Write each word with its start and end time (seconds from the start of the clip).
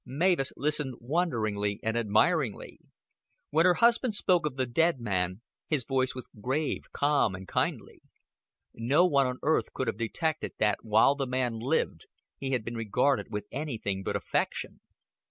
Mavis 0.03 0.51
listened 0.57 0.95
wonderingly 0.99 1.79
and 1.83 1.95
admiringly. 1.95 2.79
When 3.51 3.67
her 3.67 3.75
husband 3.75 4.15
spoke 4.15 4.47
of 4.47 4.55
the 4.55 4.65
dead 4.65 4.99
man, 4.99 5.41
his 5.69 5.85
voice 5.85 6.15
was 6.15 6.27
grave, 6.41 6.91
calm 6.91 7.35
and 7.35 7.47
kindly. 7.47 8.01
No 8.73 9.05
one 9.05 9.27
on 9.27 9.37
earth 9.43 9.73
could 9.73 9.85
have 9.85 9.97
detected 9.97 10.53
that 10.57 10.79
while 10.81 11.13
the 11.13 11.27
man 11.27 11.59
lived, 11.59 12.07
he 12.39 12.49
had 12.49 12.65
been 12.65 12.75
regarded 12.75 13.27
with 13.29 13.45
anything 13.51 14.01
but 14.01 14.15
affection. 14.15 14.79